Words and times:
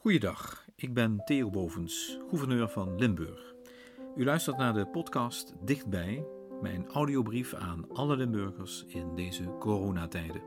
Goeiedag, 0.00 0.66
ik 0.76 0.94
ben 0.94 1.24
Theo 1.24 1.50
Bovens, 1.50 2.18
gouverneur 2.28 2.68
van 2.68 2.98
Limburg. 2.98 3.54
U 4.16 4.24
luistert 4.24 4.56
naar 4.56 4.72
de 4.72 4.86
podcast 4.86 5.54
Dichtbij, 5.60 6.26
mijn 6.60 6.86
audiobrief 6.86 7.54
aan 7.54 7.88
alle 7.88 8.16
Limburgers 8.16 8.84
in 8.86 9.14
deze 9.14 9.56
coronatijden. 9.58 10.42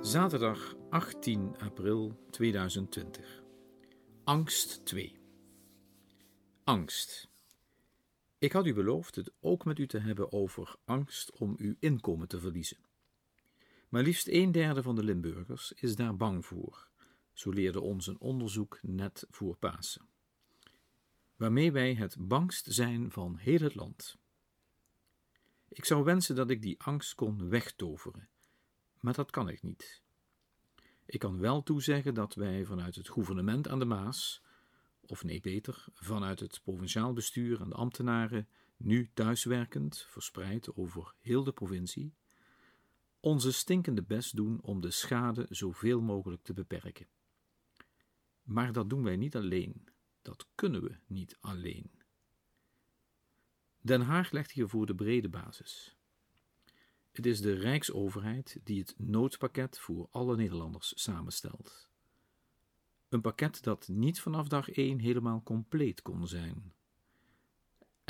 Zaterdag 0.00 0.74
18 0.90 1.54
april 1.58 2.26
2020. 2.30 3.42
Angst 4.24 4.86
2. 4.86 5.18
Angst. 6.64 7.28
Ik 8.38 8.52
had 8.52 8.66
u 8.66 8.74
beloofd 8.74 9.14
het 9.14 9.32
ook 9.40 9.64
met 9.64 9.78
u 9.78 9.86
te 9.86 9.98
hebben 9.98 10.32
over 10.32 10.76
angst 10.84 11.38
om 11.38 11.54
uw 11.58 11.74
inkomen 11.78 12.28
te 12.28 12.38
verliezen. 12.38 12.89
Maar 13.90 14.02
liefst 14.02 14.28
een 14.28 14.52
derde 14.52 14.82
van 14.82 14.94
de 14.94 15.04
Limburgers 15.04 15.72
is 15.72 15.96
daar 15.96 16.16
bang 16.16 16.46
voor, 16.46 16.88
zo 17.32 17.50
leerde 17.50 17.80
ons 17.80 18.06
een 18.06 18.20
onderzoek 18.20 18.78
net 18.82 19.26
voor 19.30 19.56
Pasen. 19.56 20.08
Waarmee 21.36 21.72
wij 21.72 21.94
het 21.94 22.16
bangst 22.18 22.66
zijn 22.68 23.10
van 23.10 23.36
heel 23.36 23.60
het 23.60 23.74
land. 23.74 24.18
Ik 25.68 25.84
zou 25.84 26.04
wensen 26.04 26.34
dat 26.34 26.50
ik 26.50 26.62
die 26.62 26.82
angst 26.82 27.14
kon 27.14 27.48
wegtoveren, 27.48 28.28
maar 29.00 29.14
dat 29.14 29.30
kan 29.30 29.48
ik 29.48 29.62
niet. 29.62 30.02
Ik 31.06 31.20
kan 31.20 31.38
wel 31.38 31.62
toezeggen 31.62 32.14
dat 32.14 32.34
wij 32.34 32.64
vanuit 32.64 32.94
het 32.94 33.08
gouvernement 33.08 33.68
aan 33.68 33.78
de 33.78 33.84
Maas, 33.84 34.42
of 35.00 35.24
nee 35.24 35.40
beter, 35.40 35.84
vanuit 35.94 36.40
het 36.40 36.60
provinciaal 36.62 37.12
bestuur 37.12 37.60
en 37.60 37.68
de 37.68 37.74
ambtenaren, 37.74 38.48
nu 38.76 39.10
thuiswerkend, 39.14 40.06
verspreid 40.08 40.76
over 40.76 41.14
heel 41.20 41.44
de 41.44 41.52
provincie, 41.52 42.14
onze 43.20 43.52
stinkende 43.52 44.02
best 44.02 44.36
doen 44.36 44.60
om 44.62 44.80
de 44.80 44.90
schade 44.90 45.46
zoveel 45.50 46.00
mogelijk 46.00 46.42
te 46.42 46.52
beperken. 46.52 47.06
Maar 48.42 48.72
dat 48.72 48.90
doen 48.90 49.02
wij 49.02 49.16
niet 49.16 49.36
alleen. 49.36 49.88
Dat 50.22 50.46
kunnen 50.54 50.82
we 50.82 50.96
niet 51.06 51.36
alleen. 51.40 51.90
Den 53.80 54.00
Haag 54.00 54.30
legt 54.30 54.50
hiervoor 54.50 54.86
de 54.86 54.94
brede 54.94 55.28
basis. 55.28 55.96
Het 57.12 57.26
is 57.26 57.40
de 57.40 57.52
Rijksoverheid 57.52 58.60
die 58.64 58.80
het 58.80 58.94
noodpakket 58.98 59.78
voor 59.78 60.08
alle 60.10 60.36
Nederlanders 60.36 60.92
samenstelt. 60.96 61.88
Een 63.08 63.20
pakket 63.20 63.62
dat 63.62 63.88
niet 63.88 64.20
vanaf 64.20 64.48
dag 64.48 64.70
1 64.70 64.98
helemaal 64.98 65.42
compleet 65.42 66.02
kon 66.02 66.28
zijn. 66.28 66.72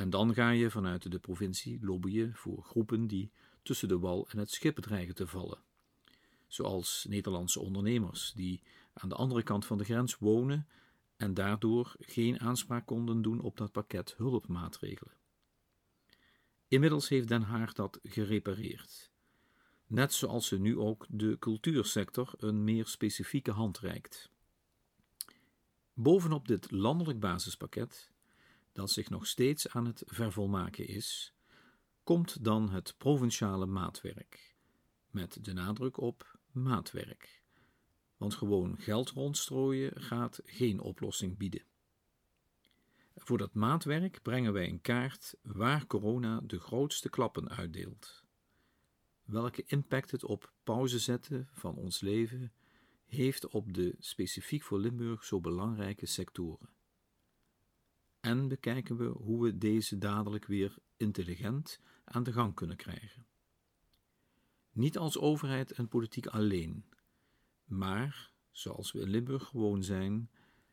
En 0.00 0.10
dan 0.10 0.34
ga 0.34 0.50
je 0.50 0.70
vanuit 0.70 1.10
de 1.10 1.18
provincie 1.18 1.84
lobbyen 1.84 2.34
voor 2.34 2.62
groepen 2.64 3.06
die 3.06 3.32
tussen 3.62 3.88
de 3.88 3.98
wal 3.98 4.28
en 4.28 4.38
het 4.38 4.50
schip 4.50 4.78
dreigen 4.78 5.14
te 5.14 5.26
vallen. 5.26 5.58
Zoals 6.46 7.06
Nederlandse 7.08 7.60
ondernemers 7.60 8.32
die 8.32 8.62
aan 8.92 9.08
de 9.08 9.14
andere 9.14 9.42
kant 9.42 9.66
van 9.66 9.78
de 9.78 9.84
grens 9.84 10.18
wonen 10.18 10.68
en 11.16 11.34
daardoor 11.34 11.94
geen 11.98 12.40
aanspraak 12.40 12.86
konden 12.86 13.22
doen 13.22 13.40
op 13.40 13.56
dat 13.56 13.72
pakket 13.72 14.14
hulpmaatregelen. 14.16 15.14
Inmiddels 16.68 17.08
heeft 17.08 17.28
Den 17.28 17.42
Haag 17.42 17.72
dat 17.72 17.98
gerepareerd. 18.02 19.10
Net 19.86 20.12
zoals 20.12 20.46
ze 20.46 20.58
nu 20.58 20.78
ook 20.78 21.06
de 21.08 21.36
cultuursector 21.38 22.32
een 22.36 22.64
meer 22.64 22.86
specifieke 22.86 23.50
hand 23.50 23.78
reikt. 23.78 24.30
Bovenop 25.94 26.48
dit 26.48 26.70
landelijk 26.70 27.20
basispakket, 27.20 28.12
dat 28.72 28.90
zich 28.90 29.10
nog 29.10 29.26
steeds 29.26 29.68
aan 29.68 29.86
het 29.86 30.02
vervolmaken 30.06 30.86
is, 30.86 31.34
komt 32.02 32.44
dan 32.44 32.70
het 32.70 32.94
provinciale 32.98 33.66
maatwerk, 33.66 34.56
met 35.10 35.44
de 35.44 35.52
nadruk 35.52 36.00
op 36.00 36.38
maatwerk. 36.52 37.42
Want 38.16 38.34
gewoon 38.34 38.78
geld 38.78 39.10
rondstrooien 39.10 40.02
gaat 40.02 40.40
geen 40.44 40.80
oplossing 40.80 41.36
bieden. 41.36 41.64
Voor 43.14 43.38
dat 43.38 43.54
maatwerk 43.54 44.22
brengen 44.22 44.52
wij 44.52 44.66
in 44.66 44.80
kaart 44.80 45.34
waar 45.42 45.86
corona 45.86 46.40
de 46.40 46.60
grootste 46.60 47.08
klappen 47.08 47.48
uitdeelt. 47.48 48.24
Welke 49.24 49.64
impact 49.66 50.10
het 50.10 50.24
op 50.24 50.52
pauze 50.64 50.98
zetten 50.98 51.48
van 51.52 51.76
ons 51.76 52.00
leven 52.00 52.52
heeft 53.06 53.48
op 53.48 53.74
de 53.74 53.94
specifiek 53.98 54.62
voor 54.62 54.78
Limburg 54.78 55.24
zo 55.24 55.40
belangrijke 55.40 56.06
sectoren. 56.06 56.68
En 58.20 58.48
bekijken 58.48 58.96
we 58.96 59.04
hoe 59.04 59.42
we 59.42 59.58
deze 59.58 59.98
dadelijk 59.98 60.46
weer 60.46 60.78
intelligent 60.96 61.80
aan 62.04 62.22
de 62.22 62.32
gang 62.32 62.54
kunnen 62.54 62.76
krijgen. 62.76 63.26
Niet 64.72 64.98
als 64.98 65.18
overheid 65.18 65.72
en 65.72 65.88
politiek 65.88 66.26
alleen, 66.26 66.84
maar, 67.64 68.32
zoals 68.50 68.92
we 68.92 69.00
in 69.00 69.08
Limburg 69.08 69.46
gewoon 69.46 69.82
zijn, 69.82 70.30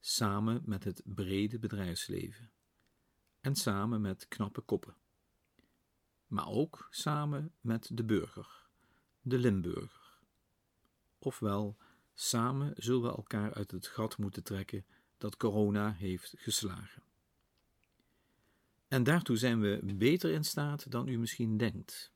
samen 0.00 0.62
met 0.64 0.84
het 0.84 1.02
brede 1.04 1.58
bedrijfsleven 1.58 2.50
en 3.40 3.54
samen 3.54 4.00
met 4.00 4.28
knappe 4.28 4.60
koppen. 4.60 4.96
Maar 6.26 6.46
ook 6.46 6.86
samen 6.90 7.52
met 7.60 7.90
de 7.92 8.04
burger, 8.04 8.68
de 9.20 9.38
Limburger. 9.38 10.18
Ofwel, 11.18 11.76
samen 12.14 12.72
zullen 12.76 13.02
we 13.02 13.08
elkaar 13.08 13.54
uit 13.54 13.70
het 13.70 13.86
gat 13.86 14.18
moeten 14.18 14.42
trekken 14.42 14.86
dat 15.18 15.36
corona 15.36 15.92
heeft 15.92 16.34
geslagen. 16.36 17.02
En 18.90 19.02
daartoe 19.02 19.36
zijn 19.36 19.60
we 19.60 19.94
beter 19.94 20.30
in 20.30 20.44
staat 20.44 20.90
dan 20.90 21.08
u 21.08 21.18
misschien 21.18 21.56
denkt. 21.56 22.12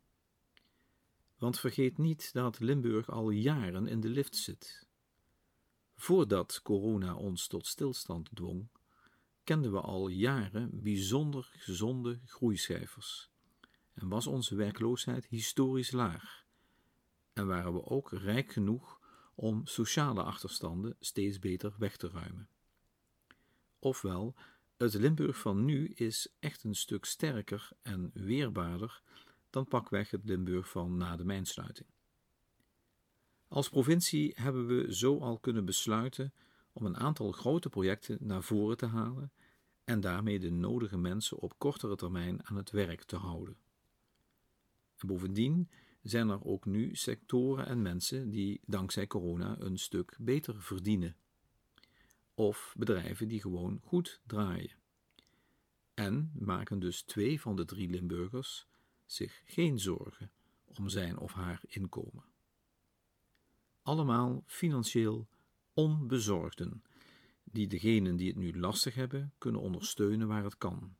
Want 1.38 1.60
vergeet 1.60 1.98
niet 1.98 2.32
dat 2.32 2.60
Limburg 2.60 3.10
al 3.10 3.30
jaren 3.30 3.86
in 3.86 4.00
de 4.00 4.08
lift 4.08 4.36
zit. 4.36 4.86
Voordat 5.94 6.62
corona 6.62 7.14
ons 7.14 7.46
tot 7.46 7.66
stilstand 7.66 8.30
dwong, 8.34 8.68
kenden 9.44 9.72
we 9.72 9.80
al 9.80 10.08
jaren 10.08 10.82
bijzonder 10.82 11.50
gezonde 11.56 12.20
groeicijfers 12.24 13.30
en 13.92 14.08
was 14.08 14.26
onze 14.26 14.54
werkloosheid 14.54 15.26
historisch 15.26 15.90
laag 15.90 16.44
en 17.32 17.46
waren 17.46 17.72
we 17.72 17.84
ook 17.84 18.10
rijk 18.12 18.52
genoeg 18.52 19.00
om 19.34 19.66
sociale 19.66 20.22
achterstanden 20.22 20.96
steeds 21.00 21.38
beter 21.38 21.74
weg 21.78 21.96
te 21.96 22.08
ruimen. 22.08 22.48
Ofwel, 23.78 24.34
het 24.76 24.94
Limburg 24.94 25.38
van 25.38 25.64
nu 25.64 25.88
is 25.88 26.34
echt 26.38 26.64
een 26.64 26.74
stuk 26.74 27.04
sterker 27.04 27.68
en 27.82 28.10
weerbaarder 28.14 29.02
dan 29.50 29.68
pakweg 29.68 30.10
het 30.10 30.24
Limburg 30.24 30.68
van 30.70 30.96
na 30.96 31.16
de 31.16 31.24
mijnsluiting. 31.24 31.88
Als 33.48 33.68
provincie 33.68 34.32
hebben 34.34 34.66
we 34.66 34.94
zo 34.94 35.18
al 35.18 35.38
kunnen 35.38 35.64
besluiten 35.64 36.32
om 36.72 36.86
een 36.86 36.96
aantal 36.96 37.32
grote 37.32 37.68
projecten 37.68 38.18
naar 38.20 38.42
voren 38.42 38.76
te 38.76 38.86
halen 38.86 39.32
en 39.84 40.00
daarmee 40.00 40.38
de 40.38 40.50
nodige 40.50 40.98
mensen 40.98 41.38
op 41.38 41.58
kortere 41.58 41.96
termijn 41.96 42.46
aan 42.46 42.56
het 42.56 42.70
werk 42.70 43.02
te 43.02 43.16
houden. 43.16 43.56
En 44.96 45.06
bovendien 45.06 45.70
zijn 46.02 46.28
er 46.28 46.44
ook 46.44 46.64
nu 46.64 46.94
sectoren 46.94 47.66
en 47.66 47.82
mensen 47.82 48.30
die 48.30 48.60
dankzij 48.66 49.06
corona 49.06 49.56
een 49.58 49.78
stuk 49.78 50.16
beter 50.18 50.62
verdienen 50.62 51.16
of 52.34 52.74
bedrijven 52.76 53.28
die 53.28 53.40
gewoon 53.40 53.80
goed 53.84 54.20
draaien. 54.26 54.76
En 55.94 56.32
maken 56.34 56.78
dus 56.78 57.02
twee 57.02 57.40
van 57.40 57.56
de 57.56 57.64
drie 57.64 57.88
Limburgers 57.88 58.66
zich 59.06 59.42
geen 59.44 59.78
zorgen 59.78 60.30
om 60.64 60.88
zijn 60.88 61.18
of 61.18 61.32
haar 61.32 61.60
inkomen. 61.66 62.24
Allemaal 63.82 64.42
financieel 64.46 65.28
onbezorgden, 65.74 66.82
die 67.44 67.66
degenen 67.66 68.16
die 68.16 68.28
het 68.28 68.36
nu 68.36 68.58
lastig 68.58 68.94
hebben 68.94 69.32
kunnen 69.38 69.60
ondersteunen 69.60 70.28
waar 70.28 70.44
het 70.44 70.58
kan. 70.58 70.96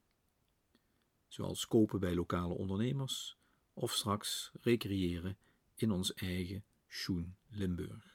Zoals 1.29 1.67
kopen 1.67 2.01
bij 2.01 2.15
lokale 2.15 2.55
ondernemers 2.55 3.37
of 3.73 3.93
straks 3.93 4.51
recreëren 4.61 5.39
in 5.75 5.91
ons 5.91 6.15
eigen 6.15 6.65
Schoen 6.87 7.37
Limburg. 7.49 8.14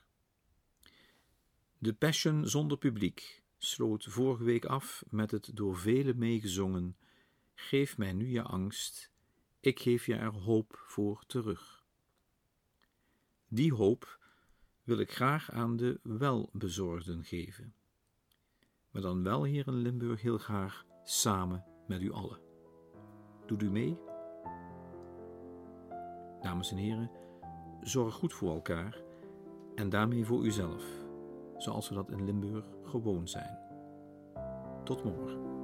De 1.81 1.93
Passion 1.93 2.47
zonder 2.47 2.77
publiek 2.77 3.43
sloot 3.57 4.03
vorige 4.03 4.43
week 4.43 4.65
af 4.65 5.03
met 5.09 5.31
het 5.31 5.51
door 5.53 5.77
velen 5.77 6.17
meegezongen: 6.17 6.97
Geef 7.53 7.97
mij 7.97 8.13
nu 8.13 8.27
je 8.27 8.41
angst, 8.41 9.11
ik 9.59 9.79
geef 9.79 10.05
je 10.05 10.15
er 10.15 10.33
hoop 10.33 10.83
voor 10.85 11.23
terug. 11.27 11.85
Die 13.47 13.73
hoop 13.73 14.19
wil 14.83 14.99
ik 14.99 15.11
graag 15.11 15.51
aan 15.51 15.75
de 15.75 15.99
welbezorgden 16.03 17.23
geven, 17.23 17.73
maar 18.91 19.01
dan 19.01 19.23
wel 19.23 19.43
hier 19.43 19.67
in 19.67 19.81
Limburg 19.81 20.21
heel 20.21 20.37
graag 20.37 20.85
samen 21.03 21.65
met 21.87 22.01
u 22.01 22.11
allen. 22.11 22.41
Doet 23.45 23.61
u 23.61 23.69
mee? 23.69 23.97
Dames 26.41 26.71
en 26.71 26.77
heren, 26.77 27.11
zorg 27.81 28.13
goed 28.13 28.33
voor 28.33 28.53
elkaar 28.53 29.01
en 29.75 29.89
daarmee 29.89 30.25
voor 30.25 30.45
uzelf 30.45 31.07
zoals 31.61 31.89
we 31.89 31.95
dat 31.95 32.11
in 32.11 32.25
Limburg 32.25 32.65
gewoon 32.83 33.27
zijn. 33.27 33.57
Tot 34.83 35.03
morgen. 35.03 35.58